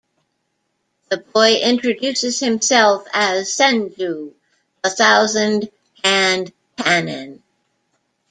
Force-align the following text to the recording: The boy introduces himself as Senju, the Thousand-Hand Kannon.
The 1.09 1.17
boy 1.17 1.57
introduces 1.57 2.39
himself 2.39 3.05
as 3.13 3.53
Senju, 3.55 4.33
the 4.83 4.89
Thousand-Hand 4.89 6.51
Kannon. 6.75 7.43